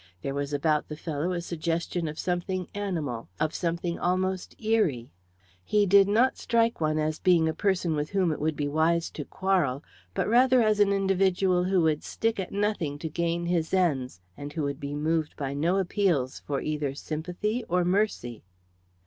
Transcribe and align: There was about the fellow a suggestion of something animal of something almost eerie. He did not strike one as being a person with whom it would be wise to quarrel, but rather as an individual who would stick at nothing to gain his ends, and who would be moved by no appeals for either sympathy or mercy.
There 0.23 0.33
was 0.33 0.51
about 0.51 0.87
the 0.87 0.97
fellow 0.97 1.31
a 1.31 1.41
suggestion 1.41 2.07
of 2.07 2.17
something 2.17 2.67
animal 2.73 3.29
of 3.39 3.53
something 3.53 3.99
almost 3.99 4.59
eerie. 4.59 5.11
He 5.63 5.85
did 5.85 6.07
not 6.07 6.39
strike 6.39 6.81
one 6.81 6.97
as 6.97 7.19
being 7.19 7.47
a 7.47 7.53
person 7.53 7.95
with 7.95 8.09
whom 8.09 8.31
it 8.31 8.39
would 8.41 8.55
be 8.55 8.67
wise 8.67 9.11
to 9.11 9.23
quarrel, 9.23 9.83
but 10.15 10.27
rather 10.27 10.63
as 10.63 10.79
an 10.79 10.91
individual 10.91 11.65
who 11.65 11.81
would 11.83 12.03
stick 12.03 12.39
at 12.39 12.51
nothing 12.51 12.97
to 12.97 13.09
gain 13.09 13.45
his 13.45 13.75
ends, 13.75 14.21
and 14.35 14.53
who 14.53 14.63
would 14.63 14.79
be 14.79 14.95
moved 14.95 15.37
by 15.37 15.53
no 15.53 15.77
appeals 15.77 16.39
for 16.47 16.61
either 16.61 16.95
sympathy 16.95 17.63
or 17.69 17.85
mercy. 17.85 18.43